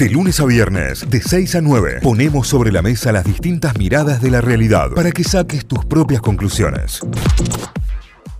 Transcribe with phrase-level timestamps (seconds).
[0.00, 4.22] De lunes a viernes, de 6 a 9, ponemos sobre la mesa las distintas miradas
[4.22, 7.02] de la realidad para que saques tus propias conclusiones.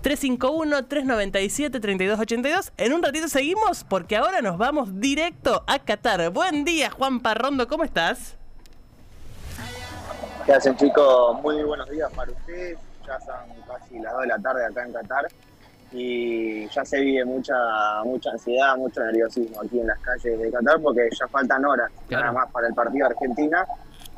[0.03, 2.73] 351-397-3282.
[2.79, 6.31] En un ratito seguimos porque ahora nos vamos directo a Qatar.
[6.31, 8.37] Buen día, Juan Parrondo, ¿cómo estás?
[10.47, 11.43] ¿Qué hacen chicos?
[11.43, 12.79] Muy buenos días para ustedes.
[13.07, 13.35] Ya son
[13.69, 15.27] casi las 2 de la tarde acá en Qatar
[15.93, 17.55] y ya se vive mucha
[18.05, 22.33] mucha ansiedad, mucho nerviosismo aquí en las calles de Qatar porque ya faltan horas nada
[22.33, 23.67] más para el partido de Argentina,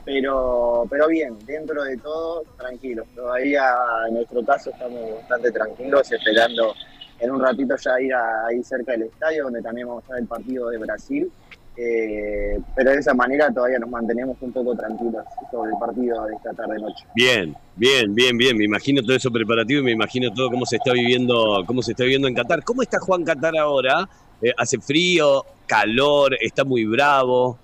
[0.05, 3.07] pero pero bien, dentro de todo tranquilos.
[3.15, 3.65] Todavía
[4.09, 6.75] en nuestro caso estamos bastante tranquilos esperando
[7.19, 10.29] en un ratito ya ir ahí cerca del estadio donde también vamos a ver el
[10.29, 11.33] partido de Brasil
[11.77, 16.35] eh, pero de esa manera todavía nos mantenemos un poco tranquilos sobre el partido de
[16.35, 17.07] esta tarde noche.
[17.15, 18.57] Bien, bien, bien, bien.
[18.57, 21.93] Me imagino todo eso preparativo y me imagino todo cómo se está viviendo, cómo se
[21.93, 22.63] está viviendo en Qatar.
[22.63, 24.09] ¿Cómo está Juan Qatar ahora?
[24.43, 27.59] Eh, ¿Hace frío, calor, está muy bravo?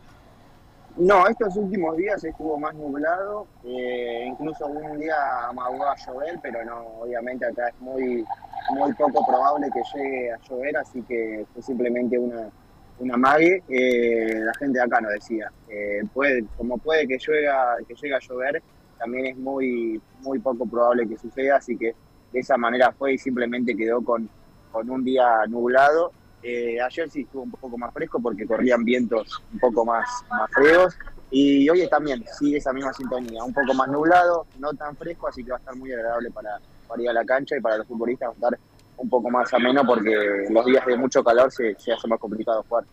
[0.97, 5.15] No, estos últimos días estuvo más nublado, eh, incluso un día
[5.49, 8.25] amagó a llover, pero no, obviamente acá es muy,
[8.71, 12.51] muy poco probable que llegue a llover, así que fue simplemente una,
[12.99, 15.51] una mague, eh, la gente de acá nos decía.
[15.69, 17.49] Eh, puede, como puede que llegue,
[17.87, 18.63] que llegue a llover,
[18.99, 21.95] también es muy, muy poco probable que suceda, así que
[22.33, 24.29] de esa manera fue y simplemente quedó con,
[24.73, 26.13] con un día nublado.
[26.43, 30.51] Eh, ayer sí estuvo un poco más fresco porque corrían vientos un poco más, más
[30.53, 30.97] feos.
[31.31, 35.45] Y hoy también sigue esa misma sintonía, un poco más nublado, no tan fresco, así
[35.45, 37.87] que va a estar muy agradable para, para ir a la cancha y para los
[37.87, 38.59] futbolistas va a estar
[38.99, 42.85] un poco más ameno porque los días de mucho calor se, hace más complicado jugar.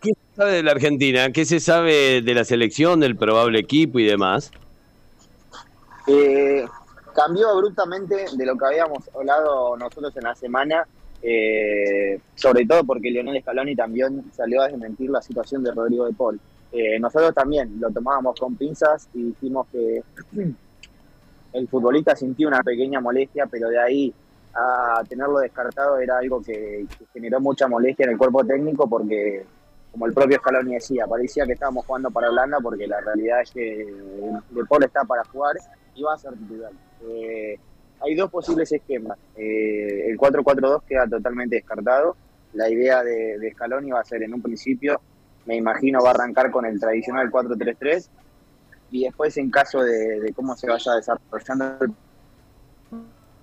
[0.00, 1.30] ¿Qué se sabe de la Argentina?
[1.32, 4.50] ¿Qué se sabe de la selección, del probable equipo y demás?
[6.06, 6.64] Eh,
[7.14, 10.86] cambió abruptamente de lo que habíamos hablado nosotros en la semana,
[11.22, 16.12] eh, sobre todo porque Leonel Scaloni también salió a desmentir la situación de Rodrigo de
[16.12, 16.40] Paul.
[16.72, 20.02] Eh, nosotros también lo tomábamos con pinzas y dijimos que
[21.52, 24.14] el futbolista sintió una pequeña molestia, pero de ahí
[24.54, 29.44] a tenerlo descartado era algo que, generó mucha molestia en el cuerpo técnico porque,
[29.92, 33.50] como el propio Scaloni decía, parecía que estábamos jugando para Holanda porque la realidad es
[33.50, 33.86] que
[34.50, 35.56] De Paul está para jugar
[35.94, 36.72] y va a ser titular.
[37.02, 37.58] Eh,
[38.00, 39.18] hay dos posibles esquemas.
[39.36, 42.16] Eh, el 4-4-2 queda totalmente descartado.
[42.54, 45.00] La idea de, de Scaloni va a ser en un principio,
[45.46, 48.08] me imagino, va a arrancar con el tradicional 4-3-3
[48.90, 51.92] y después en caso de, de cómo se vaya desarrollando el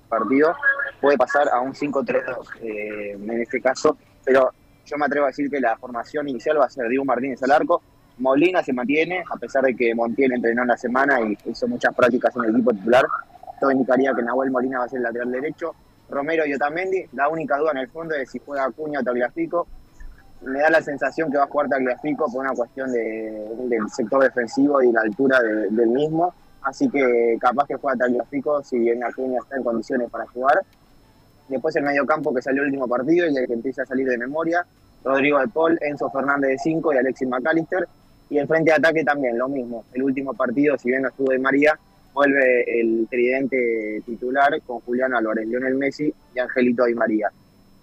[0.07, 0.55] partido,
[0.99, 4.51] puede pasar a un 5-3-2 eh, en este caso, pero
[4.85, 7.51] yo me atrevo a decir que la formación inicial va a ser Diego Martínez al
[7.51, 7.81] arco,
[8.19, 11.93] Molina se mantiene, a pesar de que Montiel entrenó en la semana y hizo muchas
[11.93, 13.05] prácticas en el equipo titular,
[13.59, 15.75] todo indicaría que Nahuel Molina va a ser el lateral derecho,
[16.09, 19.67] Romero y Otamendi, la única duda en el fondo es si juega Acuña o Tagliafico,
[20.41, 24.81] me da la sensación que va a jugar Tagliafico por una cuestión del sector defensivo
[24.81, 29.57] y la altura del mismo, así que capaz que juega Tagliafico si bien Acuña está
[29.57, 30.61] en condiciones para jugar,
[31.49, 34.17] Después el mediocampo que salió el último partido y el que empieza a salir de
[34.17, 34.65] memoria.
[35.03, 37.87] Rodrigo de Paul, Enzo Fernández de 5 y Alexis McAllister.
[38.29, 39.85] Y el frente de ataque también, lo mismo.
[39.93, 41.79] El último partido, si bien no estuvo de María,
[42.13, 47.31] vuelve el tridente titular con Julián Álvarez, Lionel Messi y Angelito Di María.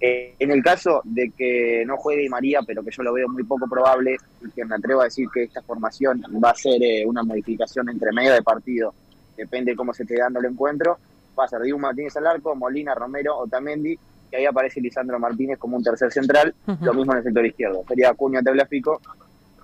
[0.00, 3.28] Eh, en el caso de que no juegue Di María, pero que yo lo veo
[3.28, 6.82] muy poco probable, y que me atrevo a decir que esta formación va a ser
[6.82, 8.92] eh, una modificación entre medio de partido,
[9.36, 10.98] depende de cómo se esté dando el encuentro,
[11.38, 13.98] va a ser Diego Martínez al arco, Molina, Romero, Otamendi,
[14.32, 17.84] y ahí aparece Lisandro Martínez como un tercer central, lo mismo en el sector izquierdo.
[17.86, 19.00] Sería Acuña Tablafico,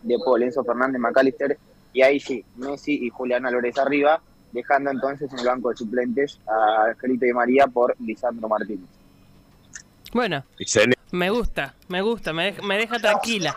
[0.02, 1.58] de Paul, Enzo Fernández, McAllister,
[1.92, 4.20] y ahí sí, Messi y Julián Álvarez arriba,
[4.52, 8.99] dejando entonces en el banco de suplentes a Angelito y María por Lisandro Martínez.
[10.12, 10.44] Bueno,
[11.12, 13.56] me gusta, me gusta, me me deja tranquila.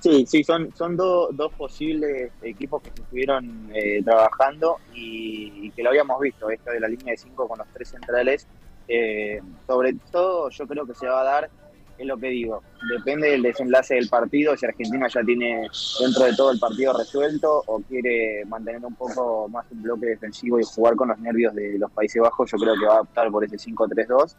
[0.00, 5.90] Sí, sí, son, son dos posibles equipos que se estuvieron eh, trabajando y, que lo
[5.90, 8.46] habíamos visto, esto de la línea de cinco con los tres centrales.
[8.86, 11.50] Eh, sobre todo yo creo que se va a dar,
[11.98, 12.62] es lo que digo,
[12.96, 15.68] depende del desenlace del partido, si Argentina ya tiene
[16.00, 20.60] dentro de todo el partido resuelto o quiere mantener un poco más un bloque defensivo
[20.60, 23.30] y jugar con los nervios de los Países Bajos, yo creo que va a optar
[23.30, 24.36] por ese 5-3-2.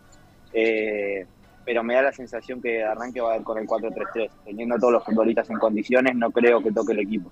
[0.54, 1.26] Eh,
[1.66, 4.30] pero me da la sensación que arranque va a ir con el 4-3-3.
[4.46, 7.30] Teniendo todos los futbolistas en condiciones, no creo que toque el equipo.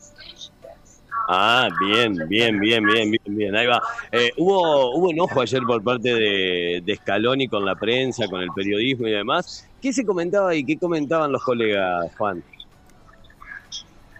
[1.30, 3.56] Ah, bien, bien, bien, bien, bien, bien.
[3.56, 3.82] Ahí va.
[4.12, 8.50] Eh, hubo, hubo enojo ayer por parte de, de Scaloni con la prensa, con el
[8.56, 9.68] periodismo y demás.
[9.82, 12.42] ¿Qué se comentaba y qué comentaban los colegas, Juan?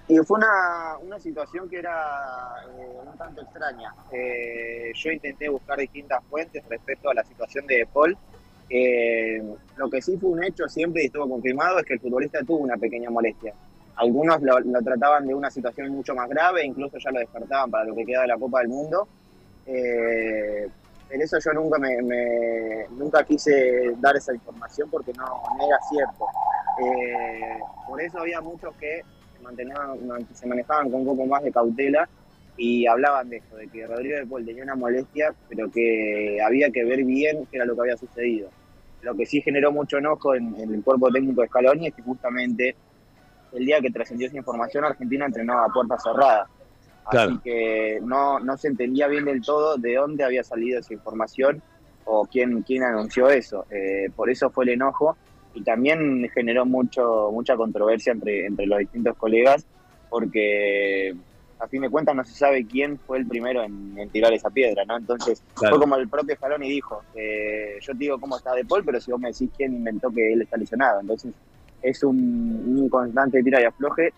[0.10, 3.94] Y fue una, una situación que era eh, un tanto extraña.
[4.12, 8.18] Eh, yo intenté buscar distintas fuentes respecto a la situación de Paul
[8.70, 9.42] Eh,
[9.78, 12.60] lo que sí fue un hecho siempre y estuvo confirmado es que el futbolista tuvo
[12.60, 13.54] una pequeña molestia.
[13.96, 17.96] Algunos lo, trataban de una situación mucho más grave, incluso ya lo despertaban para lo
[17.96, 19.08] que queda de la Copa del Mundo.
[19.66, 20.68] Eh,
[21.10, 21.98] eso yo nunca me,
[22.92, 25.26] nunca quise dar esa información porque no,
[25.66, 26.28] era cierto.
[26.84, 29.02] Eh, por eso había muchos que
[29.56, 32.08] se, se manejaban con un poco más de cautela
[32.58, 36.72] y hablaban de eso, de que Rodrigo de Paul tenía una molestia, pero que había
[36.72, 38.50] que ver bien qué era lo que había sucedido.
[39.02, 42.76] Lo que sí generó mucho enojo en, el cuerpo técnico de Scaloni es que justamente
[43.54, 46.48] el día que trascendió esa información Argentina entrenaba a puerta cerrada.
[47.06, 51.62] Así que no, no se entendía bien del todo de dónde había salido esa información
[52.04, 53.66] o quién, quién anunció eso.
[53.70, 55.16] Eh, por eso fue el enojo
[55.54, 59.66] y también generó mucho mucha controversia entre, entre los distintos colegas
[60.10, 61.16] porque
[61.60, 64.86] a fin de cuentas no se sabe quién fue el primero en, tirar esa piedra,
[64.86, 64.98] ¿no?
[64.98, 68.84] Entonces fue como el propio Scaloni dijo, eh, yo te digo cómo está De Paul,
[68.86, 71.34] pero si vos me decís quién inventó que él está lesionado, entonces
[71.82, 74.14] es un, constante tira y afloje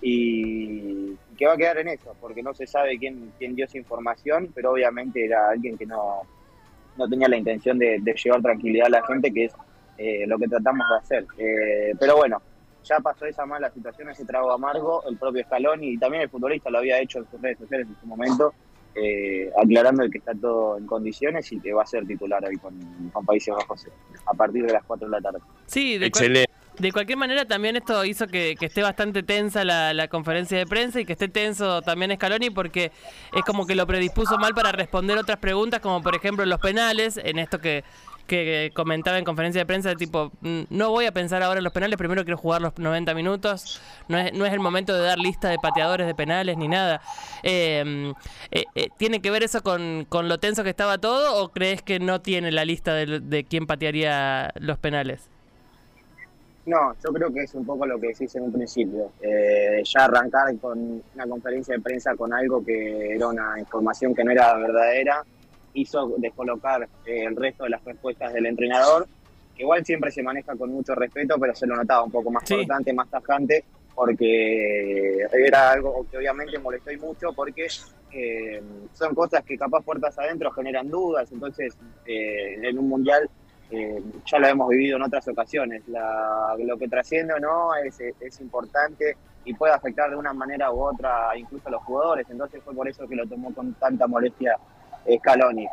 [0.00, 3.78] y que va a quedar en eso, porque no se sabe quién, quién dio esa
[3.78, 6.22] información, pero obviamente era alguien que no,
[6.96, 9.52] no tenía la intención de, llevar tranquilidad a la gente, que es
[9.98, 11.26] eh, lo que tratamos de hacer.
[11.38, 12.42] Eh, pero bueno,
[12.84, 16.70] ya pasó esa mala situación, ese trago amargo, el propio Escalón y también el futbolista
[16.70, 18.54] lo había hecho en sus redes sociales en su momento,
[18.94, 22.74] eh, aclarando que está todo en condiciones y que va a ser titular hoy con,
[23.12, 23.86] con Países Bajos
[24.26, 25.38] a partir de las 4 de la tarde.
[25.66, 26.62] Sí, de Excelente.
[26.78, 31.04] De cualquier manera, también esto hizo que, esté bastante tensa la, conferencia de prensa y
[31.04, 32.92] que esté tenso también Scaloni porque
[33.34, 37.18] es como que lo predispuso mal para responder otras preguntas, como por ejemplo los penales,
[37.22, 37.84] en esto que,
[38.32, 41.72] que comentaba en conferencia de prensa, tipo, mm, no voy a pensar ahora en los
[41.72, 45.18] penales, primero quiero jugar los 90 minutos, no es, no es el momento de dar
[45.18, 47.02] lista de pateadores de penales ni nada.
[47.42, 48.14] Em,
[48.50, 51.82] eh, eh, ¿Tiene que ver eso con, con, lo tenso que estaba todo o crees
[51.82, 55.28] que no tiene la lista de, de quién patearía los penales?
[56.64, 59.10] No, yo creo que es un poco lo que decís en un principio.
[59.20, 64.22] Eh, ya arrancar con una conferencia de prensa con algo que era una información que
[64.22, 65.24] no era verdadera,
[65.74, 69.06] hizo descolocar eh, el resto de las respuestas del entrenador,
[69.54, 72.50] que igual siempre se maneja con mucho respeto, pero se lo notaba un poco más
[72.50, 73.64] importante, más tajante,
[73.94, 77.66] porque era algo que obviamente molestó y mucho, porque
[78.12, 81.76] eh, son cosas que capaz puertas adentro generan dudas, entonces
[82.06, 83.28] en un mundial
[83.72, 85.82] eh, ya lo hemos vivido en otras ocasiones.
[85.86, 89.16] lo que trasciende o no es, es, importante
[89.46, 92.26] y puede afectar de una manera u otra incluso a los jugadores.
[92.28, 94.58] Entonces fue por eso que lo tomó con tanta molestia
[95.18, 95.66] Scaloni.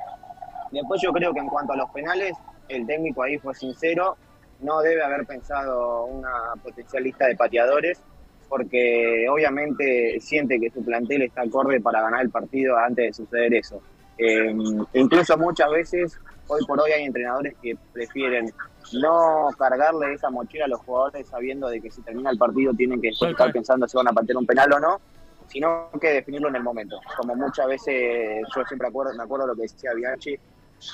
[0.72, 2.34] Después yo creo que en cuanto a los penales,
[2.68, 4.18] el técnico ahí fue sincero.
[4.60, 8.02] No debe haber pensado una potencial lista de pateadores
[8.50, 13.54] porque obviamente siente que su plantel está acorde para ganar el partido antes de suceder
[13.54, 13.82] eso.
[14.18, 14.54] Eh,
[14.94, 18.52] incluso muchas veces hoy por hoy hay entrenadores que prefieren
[18.94, 23.00] no cargarle esa mochila a los jugadores sabiendo de que si termina el partido tienen
[23.00, 25.02] que estar pensando si van a patear un penal o no,
[25.50, 27.00] sino que definirlo en el momento.
[27.18, 30.38] Como muchas veces yo siempre acuerdo, me acuerdo lo que decía Bianchi,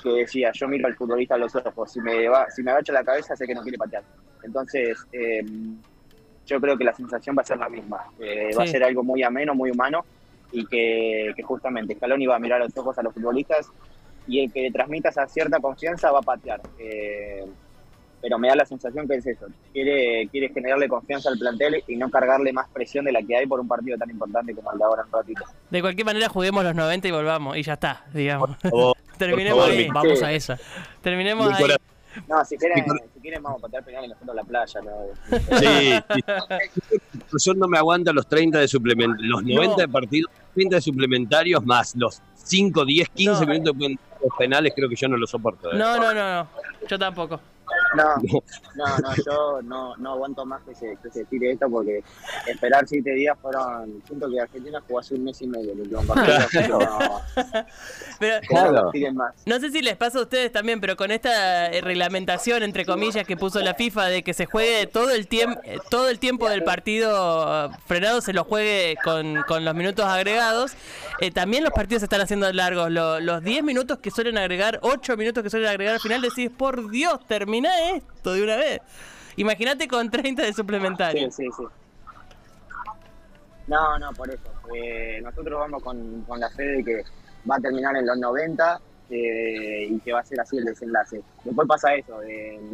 [0.02, 2.92] que decía, yo miro al futbolista a los ojos, si me, va, si me agacho
[2.94, 4.04] la cabeza sé que no quiere patear.
[4.44, 5.78] Entonces, em,
[6.46, 8.06] yo creo que la sensación va a ser la misma.
[8.19, 10.06] Eh, va a ser algo muy ameno, muy humano,
[10.52, 13.69] y que, que justamente Scaloni va a mirar a los ojos a los futbolistas
[14.28, 16.62] y el que le transmita esa cierta confianza va a patear.
[16.80, 17.46] Eh,
[18.25, 21.95] pero me da la sensación que es eso, quiere, quiere generarle confianza al plantel y
[21.95, 24.79] no cargarle más presión de la que hay por un partido tan importante como el
[24.79, 25.46] de ahora en ratito.
[25.70, 28.58] De cualquier manera juguemos los 90 y volvamos, y ya está, digamos.
[29.20, 29.88] Terminemos ahí.
[29.94, 30.58] Vamos a esa.
[31.03, 31.65] Terminemos ahí.
[32.27, 34.82] No, si quieren, si quieren vamos a patear penal en la playa.
[34.82, 35.60] ¿no?
[35.60, 40.82] Sí, Yo no me aguanta los 30 de suplemento, los 90 de partidos, 30 de
[40.82, 43.98] suplementarios más los 5, 10, 15 minutos de
[44.36, 45.72] penales, creo que yo no lo soporto.
[45.72, 45.77] ¿eh?
[45.77, 46.50] No, no, no, no,
[46.89, 47.39] yo tampoco.
[47.96, 48.15] No,
[48.75, 52.04] no, no, yo no, no aguanto más que se, que se tire esto porque
[52.48, 54.01] esperar siete días fueron.
[54.06, 56.80] Siento que Argentina jugó hace un mes y medio el último partido.
[56.80, 57.22] no,
[58.20, 58.92] pero, claro.
[59.46, 63.25] no, sé si les pasa a ustedes también, pero con esta eh, reglamentación, entre comillas,
[63.25, 66.63] que puso la FIFA de que se juegue todo el tiempo todo el tiempo del
[66.63, 70.74] partido frenado, se lo juegue con, con los minutos agregados.
[71.20, 72.89] Eh, también los partidos se están haciendo largos.
[72.92, 76.89] los 10 minutos que suelen agregar, 8 minutos que suelen agregar al final, decís, por
[76.89, 77.20] Dios,
[77.96, 78.82] esto de una vez.
[79.38, 81.32] Imagínate con 30 de suplementario.
[81.32, 81.63] Sí, sí, sí.
[83.67, 84.50] No, no, por eso.
[84.74, 87.03] Eh, nosotros vamos con, con, la fe de que
[87.50, 88.79] va a terminar en los 90
[89.10, 91.22] eh, y que va a ser así el desenlace.
[91.44, 92.20] Después pasa eso,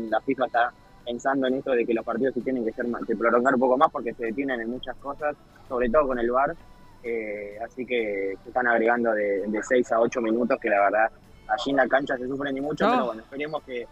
[0.09, 0.73] la FIFA está
[1.05, 3.77] pensando en esto de que los partidos se tienen que, ser que prolongar un poco
[3.77, 5.35] más porque se detienen en muchas cosas,
[5.67, 6.55] sobre todo con el VAR.
[7.03, 11.11] Eh, así que se están agregando de, de, 6 a 8 minutos que la verdad
[11.47, 13.87] allí en la cancha se sufren y mucho, pero bueno, esperemos que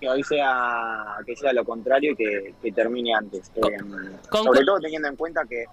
[0.00, 3.50] que hoy sea que sea lo contrario y que, que termine antes.
[3.58, 3.78] Con- Eh,
[4.30, 5.64] con- sobre todo teniendo en cuenta que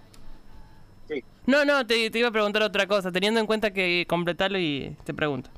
[1.07, 4.57] sí, No, no, te, te iba a preguntar otra cosa, teniendo en cuenta que completarlo
[4.59, 5.49] y te pregunto.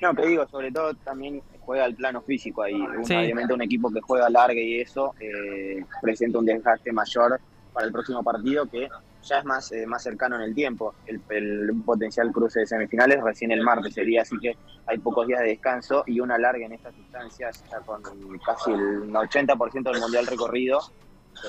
[0.00, 2.74] no, que digo, sobre todo también juega el plano físico ahí.
[2.74, 3.14] Un- Sí.
[3.14, 7.40] Obviamente un equipo que juega larga y eso eh, presenta un desgaste mayor
[7.72, 8.88] para el próximo partido que
[9.28, 10.94] ya es más, eh, más cercano en el tiempo.
[11.06, 14.56] El, el potencial cruce de semifinales recién el martes sería, así que
[14.86, 18.02] hay pocos días de descanso y una larga en estas instancias, ya con
[18.44, 20.80] casi el 80% del mundial recorrido,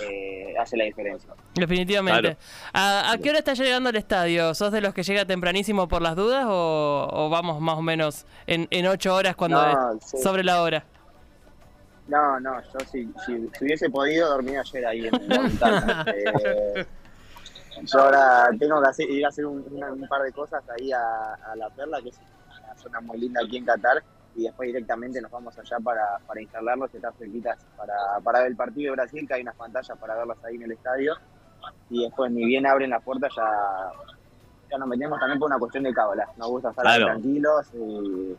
[0.01, 1.33] eh, hace la diferencia.
[1.55, 2.21] Definitivamente.
[2.21, 2.37] Claro.
[2.73, 4.53] ¿A, a qué hora estás llegando al estadio?
[4.53, 8.25] ¿Sos de los que llega tempranísimo por las dudas o, o vamos más o menos
[8.45, 10.17] en, en ocho horas cuando No, es sí.
[10.21, 10.83] sobre la hora?
[12.07, 16.05] No, no, yo si, si, si hubiese podido dormir ayer ahí en la ventana.
[16.15, 16.85] Eh,
[17.83, 19.63] yo ahora tengo que hacer, ir a hacer un,
[20.09, 22.19] par de cosas ahí a, a La Perla, que es
[22.63, 24.03] una zona muy linda aquí en Qatar,
[24.35, 28.55] y después directamente nos vamos allá para, para instalarlos, estar cerquitas para, para ver el
[28.55, 31.15] partido de Brasil, que hay unas pantallas para verlas ahí en el estadio,
[31.89, 33.91] y después ni bien abren las puertas ya,
[34.71, 36.27] ya nos metemos también por una cuestión de cábala.
[36.37, 37.05] Nos gusta estar Claro.
[37.07, 38.37] tranquilos y,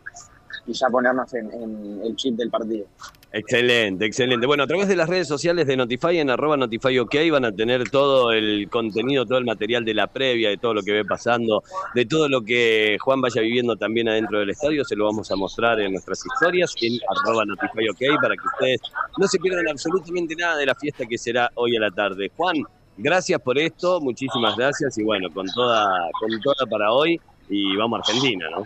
[0.67, 2.87] y ya ponernos en, en el chip del partido.
[3.33, 4.45] Excelente, excelente.
[4.45, 7.53] Bueno, a través de las redes sociales de Notify, en arroba Notify OK, van a
[7.53, 11.05] tener todo el contenido, todo el material de la previa, de todo lo que ve
[11.05, 11.63] pasando,
[11.95, 14.85] de todo lo que Juan vaya viviendo también adentro del estadio.
[14.85, 18.81] Se lo vamos a mostrar en nuestras historias, en arroba Notify OK, para que ustedes
[19.17, 22.33] no se pierdan absolutamente nada de la fiesta que será hoy a la tarde.
[22.37, 22.57] Juan,
[22.99, 25.89] gracias por esto, muchísimas gracias y bueno, con toda,
[26.19, 28.65] con toda para hoy y vamos a Argentina, ¿no?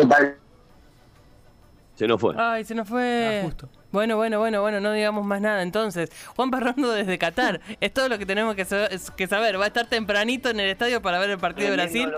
[0.00, 0.36] ¿Qué tal?
[1.96, 2.34] Se nos fue.
[2.38, 3.40] Ay, se nos fue.
[3.42, 3.68] Ah, justo.
[3.92, 6.10] Bueno, bueno, bueno, bueno, no digamos más nada entonces.
[6.36, 7.60] Juan Parrando desde Qatar.
[7.80, 8.64] es todo lo que tenemos que,
[9.16, 9.60] que saber.
[9.60, 12.10] Va a estar tempranito en el estadio para ver el partido de Brasil.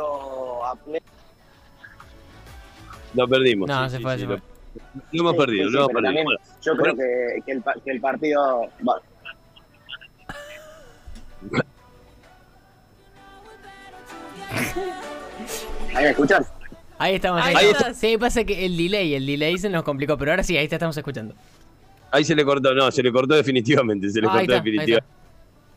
[3.15, 3.69] Lo perdimos.
[3.69, 4.47] No, sí, se sí, fue, sí, se lo, fue.
[5.13, 6.03] lo hemos Sí, perdido, sí, lo hemos perdido.
[6.09, 8.61] también Bueno, Yo bueno, creo que, que el, pa- que el partido.
[8.89, 9.01] va-
[15.95, 16.51] ¿Ahí me escuchas?
[16.99, 17.43] Ahí estamos.
[17.43, 17.57] Ahí.
[17.95, 20.77] Sí, pasa que el delay, el delay se nos complicó, pero ahora sí, ahí te
[20.77, 21.35] estamos escuchando.
[22.11, 25.05] ahí se le cortó, no, se le cortó definitivamente, se le Ah, cortó definitivamente.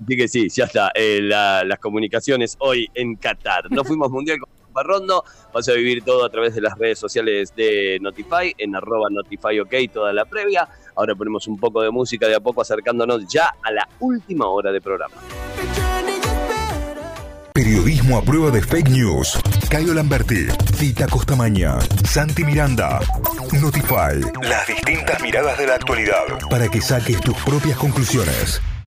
[0.03, 0.91] Así que sí, ya está.
[0.93, 3.71] eh, la- las comunicaciones hoy en Qatar.
[3.71, 5.23] No fuimos mundial con Parrondo.
[5.53, 9.57] Vas a vivir todo a través de las redes sociales de Notify, en arroba Notify
[9.61, 10.67] OK, toda la previa.
[10.95, 14.73] Ahora ponemos un poco de música de a poco acercándonos ya a la última hora
[14.73, 15.15] de programa.
[17.53, 19.39] Periodismo a prueba de fake news.
[19.69, 22.99] Caio Lamberti, Tita Costamaña, Santi Miranda.
[23.61, 24.19] Notify.
[24.41, 28.61] Las distintas miradas de la actualidad para que saques tus propias conclusiones.